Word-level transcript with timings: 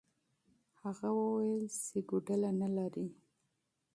هغه 0.81 1.09
وویل 1.19 1.65
چې 1.85 1.97
کوډله 2.07 2.49
نه 2.61 2.67
لري. 2.77 3.07